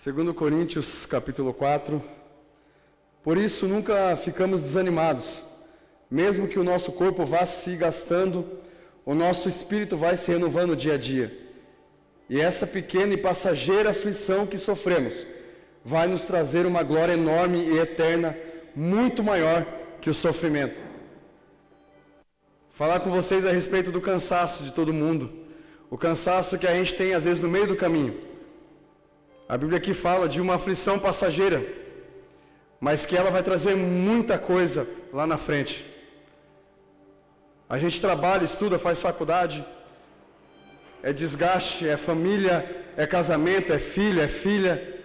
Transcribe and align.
Segundo 0.00 0.32
Coríntios, 0.32 1.04
capítulo 1.06 1.52
4. 1.52 2.00
Por 3.20 3.36
isso 3.36 3.66
nunca 3.66 4.14
ficamos 4.14 4.60
desanimados. 4.60 5.42
Mesmo 6.08 6.46
que 6.46 6.56
o 6.56 6.62
nosso 6.62 6.92
corpo 6.92 7.26
vá 7.26 7.44
se 7.44 7.74
gastando, 7.74 8.46
o 9.04 9.12
nosso 9.12 9.48
espírito 9.48 9.96
vai 9.96 10.16
se 10.16 10.30
renovando 10.30 10.76
dia 10.76 10.94
a 10.94 10.96
dia. 10.96 11.36
E 12.30 12.40
essa 12.40 12.64
pequena 12.64 13.14
e 13.14 13.16
passageira 13.16 13.90
aflição 13.90 14.46
que 14.46 14.56
sofremos 14.56 15.26
vai 15.84 16.06
nos 16.06 16.22
trazer 16.22 16.64
uma 16.64 16.84
glória 16.84 17.14
enorme 17.14 17.58
e 17.58 17.76
eterna, 17.76 18.38
muito 18.76 19.20
maior 19.20 19.66
que 20.00 20.08
o 20.08 20.14
sofrimento. 20.14 20.80
Falar 22.70 23.00
com 23.00 23.10
vocês 23.10 23.44
a 23.44 23.50
respeito 23.50 23.90
do 23.90 24.00
cansaço 24.00 24.62
de 24.62 24.70
todo 24.70 24.92
mundo, 24.92 25.28
o 25.90 25.98
cansaço 25.98 26.56
que 26.56 26.68
a 26.68 26.74
gente 26.76 26.94
tem 26.94 27.14
às 27.14 27.24
vezes 27.24 27.42
no 27.42 27.48
meio 27.48 27.66
do 27.66 27.74
caminho. 27.74 28.27
A 29.48 29.56
Bíblia 29.56 29.78
aqui 29.78 29.94
fala 29.94 30.28
de 30.28 30.42
uma 30.42 30.56
aflição 30.56 30.98
passageira, 30.98 31.64
mas 32.78 33.06
que 33.06 33.16
ela 33.16 33.30
vai 33.30 33.42
trazer 33.42 33.74
muita 33.74 34.38
coisa 34.38 34.86
lá 35.10 35.26
na 35.26 35.38
frente. 35.38 35.86
A 37.66 37.78
gente 37.78 37.98
trabalha, 37.98 38.44
estuda, 38.44 38.78
faz 38.78 39.00
faculdade, 39.00 39.64
é 41.02 41.14
desgaste, 41.14 41.88
é 41.88 41.96
família, 41.96 42.62
é 42.94 43.06
casamento, 43.06 43.72
é 43.72 43.78
filho, 43.78 44.20
é 44.20 44.28
filha. 44.28 44.96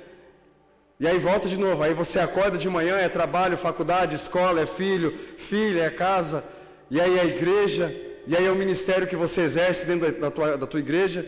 E 0.99 1.07
aí 1.07 1.17
volta 1.17 1.47
de 1.47 1.57
novo, 1.57 1.81
aí 1.81 1.93
você 1.93 2.19
acorda 2.19 2.57
de 2.57 2.67
manhã, 2.67 2.97
é 2.97 3.07
trabalho, 3.07 3.57
faculdade, 3.57 4.15
escola, 4.15 4.59
é 4.59 4.65
filho, 4.65 5.17
filha, 5.37 5.83
é 5.83 5.89
casa, 5.89 6.43
e 6.91 6.99
aí 6.99 7.17
é 7.17 7.21
a 7.21 7.25
igreja, 7.25 7.95
e 8.27 8.35
aí 8.35 8.45
é 8.45 8.51
o 8.51 8.55
ministério 8.55 9.07
que 9.07 9.15
você 9.15 9.41
exerce 9.43 9.85
dentro 9.85 10.11
da 10.19 10.29
tua, 10.29 10.57
da 10.57 10.67
tua 10.67 10.81
igreja. 10.81 11.25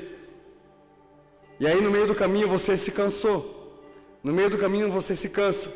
E 1.59 1.67
aí 1.67 1.81
no 1.81 1.91
meio 1.91 2.07
do 2.07 2.15
caminho 2.15 2.47
você 2.47 2.75
se 2.75 2.91
cansou. 2.91 3.53
No 4.23 4.33
meio 4.33 4.49
do 4.49 4.57
caminho 4.57 4.91
você 4.91 5.15
se 5.15 5.29
cansa. 5.29 5.71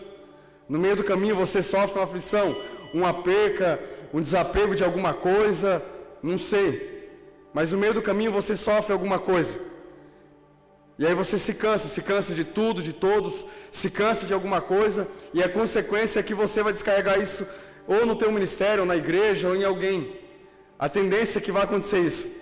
No 0.67 0.77
meio 0.77 0.95
do 0.95 1.03
caminho 1.03 1.35
você 1.35 1.61
sofre 1.61 1.99
uma 1.99 2.05
aflição, 2.05 2.55
uma 2.93 3.13
perca, 3.13 3.79
um 4.13 4.21
desapego 4.21 4.75
de 4.75 4.83
alguma 4.83 5.13
coisa, 5.13 5.83
não 6.21 6.37
sei. 6.37 7.09
Mas 7.53 7.71
no 7.71 7.77
meio 7.77 7.93
do 7.93 8.01
caminho 8.01 8.31
você 8.31 8.55
sofre 8.55 8.93
alguma 8.93 9.19
coisa. 9.19 9.59
E 10.97 11.07
aí 11.07 11.15
você 11.15 11.37
se 11.37 11.53
cansa, 11.53 11.87
se 11.87 12.01
cansa 12.01 12.35
de 12.35 12.43
tudo, 12.43 12.81
de 12.81 12.91
todos, 12.91 13.45
se 13.71 13.89
cansa 13.89 14.25
de 14.25 14.33
alguma 14.33 14.59
coisa, 14.59 15.07
e 15.33 15.41
a 15.41 15.47
consequência 15.47 16.19
é 16.19 16.23
que 16.23 16.33
você 16.33 16.61
vai 16.61 16.73
descarregar 16.73 17.19
isso 17.19 17.47
ou 17.87 18.05
no 18.05 18.15
teu 18.15 18.31
ministério, 18.31 18.81
ou 18.81 18.85
na 18.85 18.95
igreja, 18.95 19.47
ou 19.47 19.55
em 19.55 19.63
alguém. 19.63 20.15
A 20.77 20.87
tendência 20.87 21.39
é 21.39 21.41
que 21.41 21.51
vai 21.51 21.63
acontecer 21.63 21.99
isso. 21.99 22.38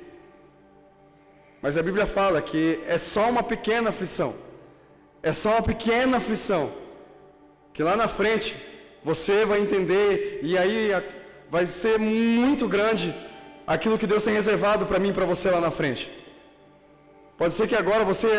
Mas 1.68 1.78
a 1.78 1.84
Bíblia 1.84 2.08
fala 2.08 2.42
que 2.42 2.80
é 2.88 2.98
só 2.98 3.30
uma 3.30 3.44
pequena 3.44 3.90
aflição. 3.90 4.34
É 5.22 5.34
só 5.34 5.50
uma 5.50 5.62
pequena 5.62 6.16
aflição. 6.16 6.72
Que 7.74 7.84
lá 7.84 7.94
na 7.94 8.08
frente 8.08 8.56
você 9.04 9.44
vai 9.44 9.60
entender 9.60 10.40
e 10.44 10.58
aí 10.58 10.92
vai 11.50 11.66
ser 11.66 12.00
muito 12.00 12.70
grande 12.70 13.14
aquilo 13.68 13.98
que 13.98 14.08
Deus 14.08 14.24
tem 14.24 14.34
reservado 14.34 14.86
para 14.86 14.98
mim 14.98 15.10
e 15.10 15.12
para 15.12 15.26
você 15.26 15.50
lá 15.50 15.60
na 15.60 15.70
frente. 15.70 16.10
Pode 17.38 17.54
ser 17.54 17.68
que 17.68 17.76
agora 17.76 18.06
você 18.06 18.30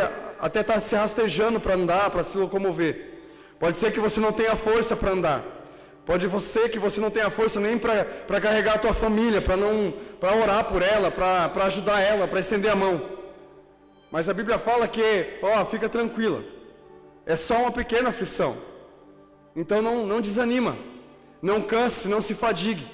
até 0.40 0.62
está 0.62 0.80
se 0.80 0.96
rastejando 0.96 1.60
para 1.60 1.74
andar, 1.74 2.08
para 2.08 2.24
se 2.24 2.38
locomover. 2.38 3.10
Pode 3.60 3.76
ser 3.76 3.92
que 3.92 4.00
você 4.00 4.20
não 4.20 4.32
tenha 4.32 4.56
força 4.56 4.96
para 4.96 5.10
andar. 5.10 5.44
Pode 6.06 6.26
ser 6.40 6.70
que 6.70 6.78
você 6.78 6.98
não 6.98 7.10
tenha 7.10 7.28
força 7.28 7.60
nem 7.60 7.76
para 7.76 8.40
carregar 8.40 8.76
a 8.76 8.78
tua 8.78 8.94
família, 8.94 9.42
para 9.42 10.34
orar 10.34 10.64
por 10.64 10.80
ela, 10.80 11.10
para 11.10 11.64
ajudar 11.66 12.00
ela, 12.00 12.26
para 12.26 12.40
estender 12.40 12.72
a 12.72 12.74
mão. 12.74 13.17
Mas 14.10 14.28
a 14.28 14.34
Bíblia 14.34 14.58
fala 14.58 14.88
que, 14.88 15.38
ó, 15.42 15.64
fica 15.64 15.88
tranquila. 15.88 16.42
É 17.26 17.36
só 17.36 17.56
uma 17.62 17.72
pequena 17.72 18.08
aflição. 18.08 18.56
Então 19.54 19.82
não, 19.82 20.06
não 20.06 20.20
desanima. 20.20 20.76
Não 21.42 21.60
canse, 21.62 22.08
não 22.08 22.20
se 22.20 22.34
fadigue. 22.34 22.86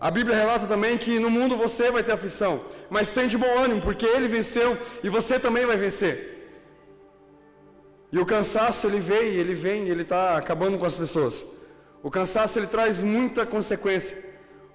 A 0.00 0.10
Bíblia 0.10 0.36
relata 0.36 0.66
também 0.66 0.98
que 0.98 1.20
no 1.20 1.30
mundo 1.30 1.56
você 1.56 1.88
vai 1.88 2.02
ter 2.02 2.10
aflição, 2.10 2.60
mas 2.90 3.10
tem 3.10 3.28
de 3.28 3.38
bom 3.38 3.58
ânimo, 3.58 3.80
porque 3.80 4.04
ele 4.04 4.26
venceu 4.26 4.76
e 5.00 5.08
você 5.08 5.38
também 5.38 5.64
vai 5.64 5.76
vencer. 5.76 6.32
E 8.10 8.18
o 8.18 8.26
cansaço, 8.26 8.88
ele 8.88 8.98
vem, 8.98 9.28
ele 9.28 9.54
vem, 9.54 9.88
ele 9.88 10.02
está 10.02 10.36
acabando 10.36 10.76
com 10.76 10.84
as 10.84 10.94
pessoas. 10.94 11.44
O 12.02 12.10
cansaço, 12.10 12.58
ele 12.58 12.66
traz 12.66 13.00
muita 13.00 13.46
consequência. 13.46 14.18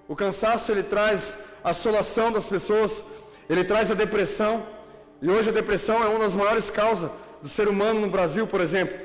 O 0.08 0.16
cansaço, 0.16 0.72
ele 0.72 0.82
traz 0.82 1.38
assolação 1.62 2.32
das 2.32 2.46
pessoas, 2.46 3.04
ele 3.48 3.64
traz 3.64 3.90
a 3.90 3.94
depressão. 3.94 4.64
E 5.20 5.28
hoje 5.28 5.48
a 5.48 5.52
depressão 5.52 6.02
é 6.02 6.08
uma 6.08 6.20
das 6.20 6.36
maiores 6.36 6.70
causas 6.70 7.10
do 7.42 7.48
ser 7.48 7.68
humano 7.68 8.00
no 8.00 8.08
Brasil, 8.08 8.46
por 8.46 8.60
exemplo. 8.60 8.96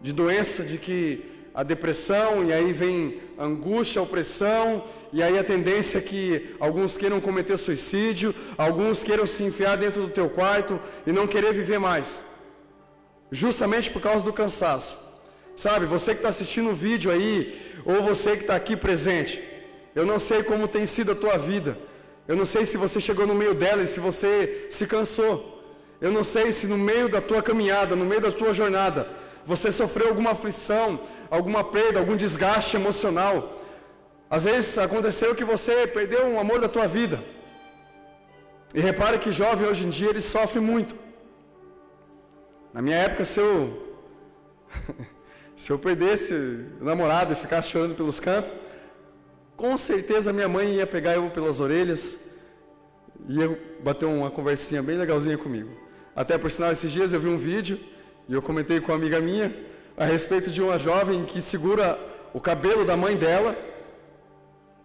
De 0.00 0.12
doença, 0.12 0.62
de 0.62 0.78
que 0.78 1.24
a 1.54 1.62
depressão, 1.62 2.44
e 2.44 2.52
aí 2.52 2.72
vem 2.72 3.20
angústia, 3.38 4.02
opressão, 4.02 4.84
e 5.12 5.22
aí 5.22 5.38
a 5.38 5.44
tendência 5.44 5.98
é 5.98 6.00
que 6.00 6.56
alguns 6.58 6.96
queiram 6.96 7.20
cometer 7.20 7.56
suicídio, 7.56 8.34
alguns 8.58 9.04
queiram 9.04 9.26
se 9.26 9.44
enfiar 9.44 9.76
dentro 9.76 10.02
do 10.02 10.08
teu 10.08 10.28
quarto 10.28 10.80
e 11.06 11.12
não 11.12 11.26
querer 11.26 11.52
viver 11.52 11.78
mais 11.78 12.20
justamente 13.34 13.90
por 13.90 14.00
causa 14.00 14.24
do 14.24 14.32
cansaço. 14.32 14.96
Sabe, 15.56 15.86
você 15.86 16.12
que 16.12 16.18
está 16.18 16.28
assistindo 16.28 16.70
o 16.70 16.74
vídeo 16.74 17.10
aí, 17.10 17.60
ou 17.84 18.02
você 18.02 18.36
que 18.36 18.42
está 18.42 18.54
aqui 18.54 18.76
presente, 18.76 19.42
eu 19.94 20.06
não 20.06 20.18
sei 20.18 20.42
como 20.42 20.66
tem 20.66 20.86
sido 20.86 21.12
a 21.12 21.14
tua 21.14 21.36
vida, 21.36 21.76
eu 22.26 22.36
não 22.36 22.46
sei 22.46 22.64
se 22.64 22.76
você 22.76 23.00
chegou 23.00 23.26
no 23.26 23.34
meio 23.34 23.54
dela 23.54 23.82
e 23.82 23.86
se 23.86 24.00
você 24.00 24.66
se 24.70 24.86
cansou, 24.86 25.62
eu 26.00 26.10
não 26.10 26.24
sei 26.24 26.52
se 26.52 26.66
no 26.66 26.78
meio 26.78 27.08
da 27.08 27.20
tua 27.20 27.42
caminhada, 27.42 27.94
no 27.94 28.04
meio 28.04 28.20
da 28.20 28.32
tua 28.32 28.52
jornada, 28.54 29.06
você 29.44 29.70
sofreu 29.70 30.08
alguma 30.08 30.30
aflição, 30.30 31.00
alguma 31.30 31.62
perda, 31.62 31.98
algum 32.00 32.16
desgaste 32.16 32.76
emocional. 32.76 33.62
Às 34.28 34.44
vezes 34.44 34.78
aconteceu 34.78 35.34
que 35.34 35.44
você 35.44 35.86
perdeu 35.86 36.26
um 36.26 36.40
amor 36.40 36.60
da 36.60 36.68
tua 36.68 36.86
vida. 36.86 37.22
E 38.74 38.80
repare 38.80 39.18
que 39.18 39.30
jovem 39.30 39.68
hoje 39.68 39.84
em 39.84 39.90
dia 39.90 40.08
ele 40.10 40.20
sofre 40.20 40.60
muito. 40.60 40.96
Na 42.72 42.82
minha 42.82 42.96
época, 42.96 43.24
se 43.24 43.38
eu, 43.38 43.96
se 45.56 45.70
eu 45.70 45.78
perdesse 45.78 46.34
namorado 46.80 47.32
e 47.32 47.36
ficasse 47.36 47.70
chorando 47.70 47.94
pelos 47.94 48.18
cantos, 48.18 48.50
com 49.56 49.76
certeza 49.76 50.32
minha 50.32 50.48
mãe 50.48 50.74
ia 50.74 50.86
pegar 50.86 51.14
eu 51.14 51.30
pelas 51.30 51.60
orelhas 51.60 52.16
e 53.28 53.38
ia 53.38 53.58
bater 53.82 54.06
uma 54.06 54.30
conversinha 54.30 54.82
bem 54.82 54.96
legalzinha 54.96 55.38
comigo. 55.38 55.70
Até 56.14 56.38
por 56.38 56.50
sinal, 56.50 56.72
esses 56.72 56.90
dias 56.90 57.12
eu 57.12 57.20
vi 57.20 57.28
um 57.28 57.38
vídeo 57.38 57.78
e 58.28 58.34
eu 58.34 58.42
comentei 58.42 58.80
com 58.80 58.92
uma 58.92 58.98
amiga 58.98 59.20
minha 59.20 59.54
a 59.96 60.04
respeito 60.04 60.50
de 60.50 60.62
uma 60.62 60.78
jovem 60.78 61.24
que 61.24 61.40
segura 61.40 61.98
o 62.32 62.40
cabelo 62.40 62.84
da 62.84 62.96
mãe 62.96 63.16
dela, 63.16 63.56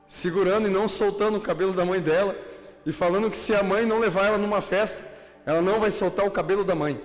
segurando 0.08 0.68
e 0.68 0.72
não 0.72 0.88
soltando 0.88 1.38
o 1.38 1.42
cabelo 1.42 1.74
da 1.74 1.84
mãe 1.84 2.00
dela, 2.00 2.36
e 2.86 2.92
falando 2.92 3.30
que 3.30 3.38
se 3.38 3.54
a 3.54 3.64
mãe 3.64 3.86
não 3.86 4.00
levar 4.00 4.28
ela 4.28 4.38
numa 4.38 4.62
festa, 4.62 5.04
ela 5.46 5.62
não 5.62 5.80
vai 5.80 5.92
soltar 5.92 6.26
o 6.26 6.32
cabelo 6.32 6.64
da 6.64 6.76
mãe. 6.76 7.02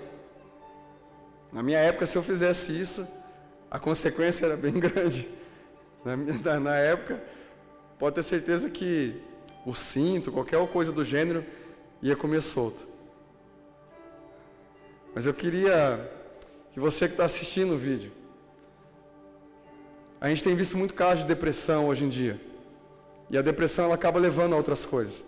Na 1.52 1.62
minha 1.62 1.78
época, 1.78 2.04
se 2.06 2.16
eu 2.16 2.22
fizesse 2.22 2.78
isso, 2.78 3.06
a 3.70 3.78
consequência 3.78 4.46
era 4.46 4.56
bem 4.56 4.72
grande. 4.78 5.28
Na, 6.04 6.16
minha, 6.16 6.60
na 6.60 6.76
época, 6.76 7.22
pode 7.98 8.16
ter 8.16 8.22
certeza 8.22 8.68
que 8.70 9.20
o 9.64 9.74
cinto, 9.74 10.30
qualquer 10.30 10.64
coisa 10.68 10.92
do 10.92 11.04
gênero, 11.04 11.44
ia 12.02 12.14
comer 12.14 12.42
solto. 12.42 12.82
Mas 15.14 15.26
eu 15.26 15.32
queria 15.32 16.10
que 16.72 16.80
você 16.80 17.06
que 17.06 17.14
está 17.14 17.24
assistindo 17.24 17.74
o 17.74 17.78
vídeo, 17.78 18.12
a 20.20 20.28
gente 20.28 20.42
tem 20.42 20.54
visto 20.54 20.76
muito 20.76 20.94
caso 20.94 21.22
de 21.22 21.28
depressão 21.28 21.88
hoje 21.88 22.04
em 22.04 22.08
dia. 22.08 22.40
E 23.30 23.38
a 23.38 23.42
depressão 23.42 23.86
ela 23.86 23.94
acaba 23.94 24.18
levando 24.18 24.54
a 24.54 24.56
outras 24.56 24.84
coisas. 24.84 25.24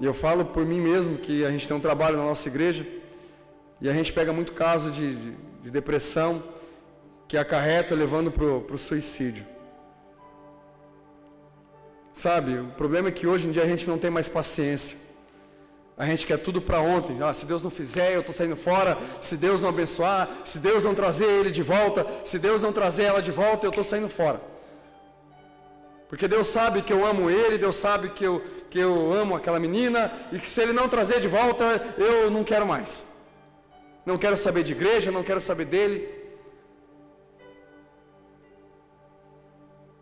E 0.00 0.04
eu 0.04 0.14
falo 0.14 0.44
por 0.44 0.64
mim 0.64 0.80
mesmo 0.80 1.18
que 1.18 1.44
a 1.44 1.50
gente 1.50 1.66
tem 1.66 1.76
um 1.76 1.80
trabalho 1.80 2.16
na 2.16 2.24
nossa 2.24 2.48
igreja 2.48 2.86
e 3.80 3.88
a 3.88 3.92
gente 3.92 4.12
pega 4.12 4.32
muito 4.32 4.52
caso 4.52 4.90
de, 4.90 5.14
de, 5.14 5.32
de 5.64 5.70
depressão 5.70 6.42
que 7.26 7.36
acarreta 7.36 7.94
levando 7.94 8.30
para 8.30 8.74
o 8.74 8.78
suicídio. 8.78 9.44
Sabe, 12.18 12.58
o 12.58 12.66
problema 12.76 13.06
é 13.10 13.12
que 13.12 13.28
hoje 13.28 13.46
em 13.46 13.52
dia 13.52 13.62
a 13.62 13.66
gente 13.68 13.88
não 13.88 13.96
tem 13.96 14.10
mais 14.10 14.28
paciência. 14.28 14.96
A 15.96 16.04
gente 16.04 16.26
quer 16.26 16.36
tudo 16.36 16.60
para 16.60 16.80
ontem. 16.80 17.16
Ah, 17.22 17.32
se 17.32 17.46
Deus 17.46 17.62
não 17.62 17.70
fizer, 17.70 18.12
eu 18.12 18.22
estou 18.22 18.34
saindo 18.34 18.56
fora. 18.56 18.98
Se 19.22 19.36
Deus 19.36 19.62
não 19.62 19.68
abençoar, 19.68 20.28
se 20.44 20.58
Deus 20.58 20.82
não 20.82 20.96
trazer 20.96 21.26
ele 21.26 21.52
de 21.52 21.62
volta, 21.62 22.04
se 22.24 22.36
Deus 22.40 22.60
não 22.60 22.72
trazer 22.72 23.04
ela 23.04 23.22
de 23.22 23.30
volta, 23.30 23.66
eu 23.66 23.70
estou 23.70 23.84
saindo 23.84 24.08
fora. 24.08 24.40
Porque 26.08 26.26
Deus 26.26 26.48
sabe 26.48 26.82
que 26.82 26.92
eu 26.92 27.06
amo 27.06 27.30
ele, 27.30 27.56
Deus 27.56 27.76
sabe 27.76 28.08
que 28.08 28.24
eu, 28.24 28.42
que 28.68 28.80
eu 28.80 29.12
amo 29.12 29.36
aquela 29.36 29.60
menina, 29.60 30.10
e 30.32 30.40
que 30.40 30.48
se 30.48 30.60
ele 30.60 30.72
não 30.72 30.88
trazer 30.88 31.20
de 31.20 31.28
volta, 31.28 31.64
eu 31.96 32.28
não 32.32 32.42
quero 32.42 32.66
mais 32.66 33.04
não 34.04 34.18
quero 34.18 34.38
saber 34.38 34.62
de 34.64 34.72
igreja, 34.72 35.12
não 35.12 35.22
quero 35.22 35.38
saber 35.38 35.66
dele. 35.66 36.08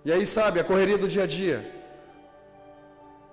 E 0.04 0.12
aí, 0.12 0.24
sabe, 0.24 0.60
a 0.60 0.64
correria 0.64 0.96
do 0.96 1.08
dia 1.08 1.24
a 1.24 1.26
dia. 1.26 1.75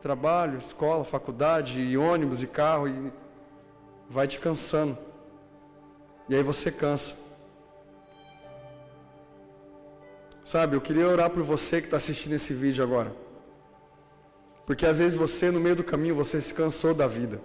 Trabalho, 0.03 0.57
escola, 0.57 1.05
faculdade, 1.05 1.79
e 1.79 1.97
ônibus 1.97 2.43
e 2.43 2.47
carro, 2.47 2.89
e 2.89 3.13
vai 4.09 4.27
te 4.27 4.37
cansando. 4.37 4.97
E 6.27 6.35
aí 6.35 6.43
você 6.43 6.69
cansa. 6.69 7.15
Sabe, 10.43 10.75
eu 10.75 10.81
queria 10.81 11.07
orar 11.07 11.29
por 11.29 11.41
você 11.41 11.79
que 11.79 11.87
está 11.87 11.95
assistindo 11.95 12.33
esse 12.33 12.53
vídeo 12.53 12.83
agora. 12.83 13.15
Porque 14.65 14.85
às 14.85 14.99
vezes 14.99 15.17
você, 15.17 15.49
no 15.49 15.61
meio 15.61 15.77
do 15.77 15.85
caminho, 15.85 16.15
você 16.15 16.41
se 16.41 16.53
cansou 16.53 16.93
da 16.93 17.07
vida. 17.07 17.39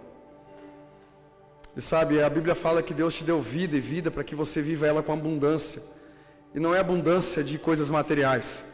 E 1.76 1.80
sabe, 1.80 2.20
a 2.20 2.28
Bíblia 2.28 2.56
fala 2.56 2.82
que 2.82 2.92
Deus 2.92 3.14
te 3.14 3.22
deu 3.22 3.40
vida 3.40 3.76
e 3.76 3.80
vida 3.80 4.10
para 4.10 4.24
que 4.24 4.34
você 4.34 4.60
viva 4.60 4.84
ela 4.84 5.00
com 5.00 5.12
abundância. 5.12 5.80
E 6.52 6.58
não 6.58 6.74
é 6.74 6.80
abundância 6.80 7.44
de 7.44 7.56
coisas 7.56 7.88
materiais. 7.88 8.64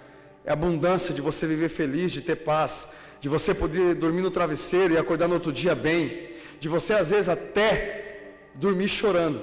É 0.42 0.52
abundância 0.52 1.12
de 1.12 1.20
você 1.20 1.46
viver 1.46 1.68
feliz, 1.68 2.10
de 2.12 2.22
ter 2.22 2.36
paz, 2.36 2.88
de 3.24 3.28
você 3.30 3.54
poder 3.54 3.94
dormir 3.94 4.20
no 4.20 4.30
travesseiro 4.30 4.92
e 4.92 4.98
acordar 4.98 5.26
no 5.26 5.32
outro 5.32 5.50
dia 5.50 5.74
bem, 5.74 6.28
de 6.60 6.68
você 6.68 6.92
às 6.92 7.08
vezes 7.08 7.30
até 7.30 8.34
dormir 8.54 8.86
chorando. 8.86 9.40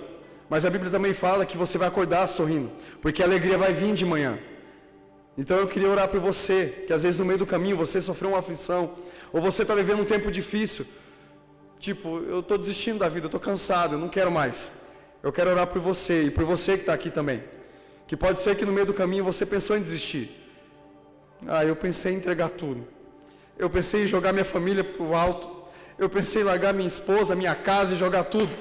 Mas 0.48 0.68
a 0.68 0.70
Bíblia 0.70 0.92
também 0.92 1.16
fala 1.16 1.48
que 1.48 1.58
você 1.58 1.80
vai 1.80 1.88
acordar 1.88 2.28
sorrindo, 2.28 2.70
porque 3.02 3.24
a 3.24 3.26
alegria 3.26 3.58
vai 3.58 3.74
vir 3.74 3.96
de 3.96 4.06
manhã. 4.06 4.38
Então 5.36 5.58
eu 5.58 5.68
queria 5.68 5.90
orar 5.90 6.08
por 6.10 6.20
você, 6.20 6.84
que 6.86 6.94
às 6.94 7.02
vezes 7.02 7.20
no 7.20 7.26
meio 7.26 7.40
do 7.40 7.46
caminho 7.48 7.76
você 7.76 8.00
sofreu 8.00 8.30
uma 8.30 8.38
aflição, 8.38 8.94
ou 9.34 9.42
você 9.42 9.64
está 9.64 9.74
vivendo 9.74 10.02
um 10.02 10.06
tempo 10.06 10.32
difícil. 10.32 10.86
Tipo, 11.80 12.20
eu 12.20 12.42
estou 12.42 12.60
desistindo 12.60 13.00
da 13.00 13.10
vida, 13.10 13.26
eu 13.26 13.30
estou 13.30 13.42
cansado, 13.42 13.96
eu 13.96 14.00
não 14.00 14.10
quero 14.10 14.30
mais. 14.30 14.74
Eu 15.24 15.32
quero 15.32 15.50
orar 15.50 15.66
por 15.66 15.82
você 15.82 16.26
e 16.26 16.30
por 16.30 16.44
você 16.44 16.74
que 16.74 16.82
está 16.82 16.94
aqui 16.94 17.10
também. 17.10 17.44
Que 18.06 18.16
pode 18.16 18.42
ser 18.42 18.56
que 18.56 18.64
no 18.64 18.72
meio 18.72 18.86
do 18.86 18.94
caminho 18.94 19.24
você 19.24 19.44
pensou 19.44 19.76
em 19.76 19.82
desistir. 19.82 20.30
Ah, 21.48 21.66
eu 21.66 21.76
pensei 21.76 22.14
em 22.14 22.18
entregar 22.18 22.50
tudo. 22.50 23.01
Eu 23.62 23.70
pensei 23.70 24.06
em 24.06 24.08
jogar 24.08 24.34
minha 24.34 24.50
família 24.56 24.84
para 24.84 25.04
o 25.04 25.16
alto. 25.16 25.48
Eu 25.96 26.10
pensei 26.10 26.42
em 26.42 26.46
largar 26.46 26.74
minha 26.74 26.88
esposa, 26.88 27.36
minha 27.36 27.54
casa 27.54 27.94
e 27.94 27.98
jogar 28.06 28.24
tudo. 28.24 28.52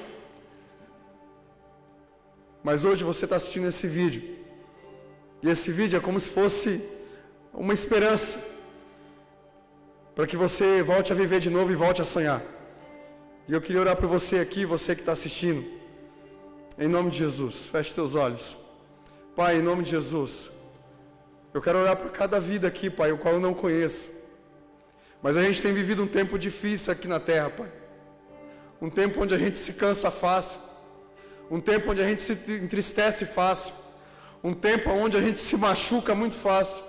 Mas 2.63 2.85
hoje 2.85 3.03
você 3.03 3.25
está 3.25 3.37
assistindo 3.37 3.67
esse 3.67 3.87
vídeo. 3.87 4.21
E 5.41 5.49
esse 5.49 5.71
vídeo 5.71 5.97
é 5.97 5.99
como 5.99 6.19
se 6.19 6.29
fosse 6.29 6.87
uma 7.51 7.73
esperança 7.73 8.47
para 10.13 10.27
que 10.27 10.37
você 10.37 10.83
volte 10.83 11.11
a 11.11 11.15
viver 11.15 11.39
de 11.39 11.49
novo 11.49 11.71
e 11.71 11.75
volte 11.75 11.99
a 12.03 12.05
sonhar. 12.05 12.39
E 13.47 13.53
eu 13.53 13.59
queria 13.59 13.81
orar 13.81 13.95
por 13.95 14.05
você 14.05 14.37
aqui, 14.37 14.65
você 14.65 14.93
que 14.93 15.01
está 15.01 15.13
assistindo. 15.13 15.65
Em 16.77 16.87
nome 16.87 17.09
de 17.09 17.17
Jesus, 17.17 17.65
feche 17.65 17.91
teus 17.91 18.13
olhos. 18.13 18.55
Pai, 19.35 19.57
em 19.57 19.63
nome 19.63 19.81
de 19.81 19.89
Jesus, 19.89 20.51
eu 21.55 21.59
quero 21.59 21.79
orar 21.79 21.97
por 21.97 22.11
cada 22.11 22.39
vida 22.39 22.67
aqui, 22.67 22.87
Pai, 22.87 23.11
o 23.11 23.17
qual 23.17 23.33
eu 23.33 23.39
não 23.39 23.55
conheço. 23.55 24.10
Mas 25.21 25.37
a 25.37 25.43
gente 25.43 25.61
tem 25.61 25.73
vivido 25.73 26.03
um 26.03 26.07
tempo 26.07 26.37
difícil 26.37 26.91
aqui 26.91 27.07
na 27.07 27.19
terra, 27.19 27.49
Pai. 27.49 27.71
Um 28.81 28.89
tempo 28.89 29.21
onde 29.21 29.35
a 29.35 29.37
gente 29.37 29.59
se 29.59 29.73
cansa 29.73 30.09
fácil. 30.09 30.59
Um 31.49 31.59
tempo 31.59 31.91
onde 31.91 32.01
a 32.01 32.07
gente 32.07 32.21
se 32.21 32.33
entristece 32.53 33.25
fácil. 33.25 33.73
Um 34.43 34.53
tempo 34.53 34.89
onde 34.89 35.15
a 35.17 35.21
gente 35.21 35.39
se 35.39 35.55
machuca 35.55 36.15
muito 36.15 36.35
fácil. 36.35 36.81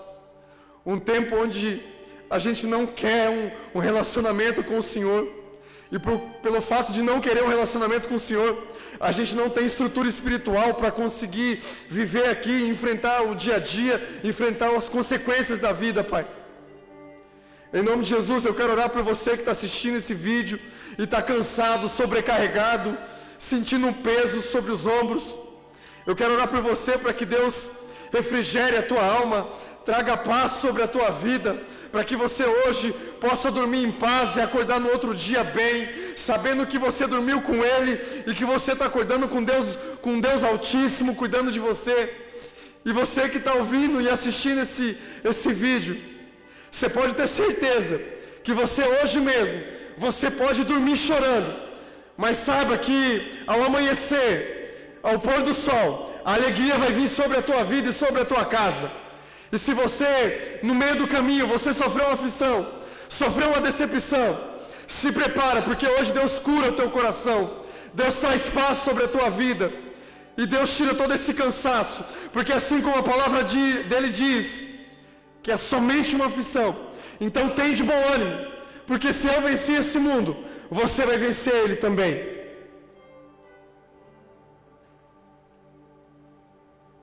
Um 0.86 0.98
tempo 0.98 1.36
onde 1.36 1.82
a 2.30 2.38
gente 2.38 2.66
não 2.66 2.86
quer 2.86 3.28
um, 3.28 3.78
um 3.78 3.78
relacionamento 3.78 4.64
com 4.64 4.78
o 4.78 4.82
Senhor. 4.82 5.30
E 5.90 5.98
por, 5.98 6.18
pelo 6.42 6.62
fato 6.62 6.90
de 6.90 7.02
não 7.02 7.20
querer 7.20 7.42
um 7.42 7.48
relacionamento 7.48 8.08
com 8.08 8.14
o 8.14 8.18
Senhor, 8.18 8.66
a 8.98 9.12
gente 9.12 9.34
não 9.34 9.50
tem 9.50 9.66
estrutura 9.66 10.08
espiritual 10.08 10.72
para 10.72 10.90
conseguir 10.90 11.62
viver 11.86 12.30
aqui, 12.30 12.66
enfrentar 12.66 13.20
o 13.24 13.34
dia 13.34 13.56
a 13.56 13.58
dia, 13.58 14.02
enfrentar 14.24 14.74
as 14.74 14.88
consequências 14.88 15.60
da 15.60 15.72
vida, 15.72 16.02
Pai. 16.02 16.26
Em 17.74 17.80
nome 17.80 18.04
de 18.04 18.10
Jesus, 18.10 18.44
eu 18.44 18.52
quero 18.52 18.72
orar 18.72 18.90
para 18.90 19.00
você 19.00 19.30
que 19.30 19.38
está 19.38 19.52
assistindo 19.52 19.96
esse 19.96 20.12
vídeo 20.12 20.60
e 20.98 21.04
está 21.04 21.22
cansado, 21.22 21.88
sobrecarregado, 21.88 22.94
sentindo 23.38 23.86
um 23.86 23.94
peso 23.94 24.42
sobre 24.42 24.70
os 24.70 24.86
ombros. 24.86 25.38
Eu 26.06 26.14
quero 26.14 26.34
orar 26.34 26.48
por 26.48 26.60
você 26.60 26.98
para 26.98 27.14
que 27.14 27.24
Deus 27.24 27.70
refrigere 28.12 28.76
a 28.76 28.82
tua 28.82 29.02
alma, 29.02 29.48
traga 29.86 30.18
paz 30.18 30.52
sobre 30.52 30.82
a 30.82 30.86
tua 30.86 31.08
vida, 31.08 31.56
para 31.90 32.04
que 32.04 32.14
você 32.14 32.44
hoje 32.44 32.92
possa 33.18 33.50
dormir 33.50 33.86
em 33.86 33.90
paz 33.90 34.36
e 34.36 34.42
acordar 34.42 34.78
no 34.78 34.90
outro 34.90 35.14
dia 35.14 35.42
bem, 35.42 35.88
sabendo 36.14 36.66
que 36.66 36.76
você 36.76 37.06
dormiu 37.06 37.40
com 37.40 37.64
Ele 37.64 37.98
e 38.26 38.34
que 38.34 38.44
você 38.44 38.72
está 38.72 38.84
acordando 38.84 39.26
com 39.28 39.42
Deus, 39.42 39.78
com 40.02 40.20
Deus 40.20 40.44
Altíssimo, 40.44 41.16
cuidando 41.16 41.50
de 41.50 41.58
você. 41.58 42.12
E 42.84 42.92
você 42.92 43.30
que 43.30 43.38
está 43.38 43.54
ouvindo 43.54 43.98
e 43.98 44.10
assistindo 44.10 44.60
esse, 44.60 44.98
esse 45.24 45.52
vídeo, 45.54 46.11
você 46.72 46.88
pode 46.88 47.14
ter 47.14 47.28
certeza 47.28 48.00
que 48.42 48.54
você 48.54 48.82
hoje 48.82 49.20
mesmo, 49.20 49.60
você 49.98 50.30
pode 50.30 50.64
dormir 50.64 50.96
chorando, 50.96 51.54
mas 52.16 52.38
saiba 52.38 52.78
que 52.78 53.44
ao 53.46 53.62
amanhecer, 53.62 54.98
ao 55.02 55.18
pôr 55.18 55.42
do 55.42 55.52
sol, 55.52 56.12
a 56.24 56.32
alegria 56.32 56.78
vai 56.78 56.90
vir 56.90 57.08
sobre 57.08 57.36
a 57.38 57.42
tua 57.42 57.62
vida 57.62 57.90
e 57.90 57.92
sobre 57.92 58.22
a 58.22 58.24
tua 58.24 58.46
casa. 58.46 58.90
E 59.52 59.58
se 59.58 59.74
você, 59.74 60.60
no 60.62 60.74
meio 60.74 60.96
do 60.96 61.06
caminho, 61.06 61.46
você 61.46 61.74
sofreu 61.74 62.06
uma 62.06 62.14
aflição, 62.14 62.66
sofreu 63.06 63.48
uma 63.48 63.60
decepção, 63.60 64.40
se 64.88 65.12
prepara, 65.12 65.60
porque 65.60 65.86
hoje 65.86 66.10
Deus 66.12 66.38
cura 66.38 66.70
o 66.70 66.72
teu 66.72 66.88
coração, 66.88 67.50
Deus 67.92 68.16
traz 68.16 68.48
paz 68.48 68.78
sobre 68.78 69.04
a 69.04 69.08
tua 69.08 69.28
vida, 69.28 69.70
e 70.38 70.46
Deus 70.46 70.74
tira 70.74 70.94
todo 70.94 71.12
esse 71.12 71.34
cansaço, 71.34 72.02
porque 72.32 72.52
assim 72.52 72.80
como 72.80 72.98
a 72.98 73.02
palavra 73.02 73.44
de, 73.44 73.82
dele 73.82 74.08
diz, 74.08 74.71
que 75.42 75.50
é 75.50 75.56
somente 75.56 76.14
uma 76.14 76.26
aflição, 76.26 76.76
então 77.20 77.50
tem 77.50 77.74
de 77.74 77.82
bom 77.82 78.00
ânimo, 78.14 78.52
porque 78.86 79.12
se 79.12 79.26
eu 79.26 79.40
venci 79.42 79.72
esse 79.72 79.98
mundo, 79.98 80.36
você 80.70 81.04
vai 81.04 81.18
vencer 81.18 81.54
ele 81.54 81.76
também. 81.76 82.41